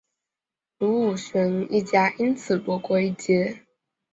[0.79, 3.67] 卢武铉一家因此躲过一劫。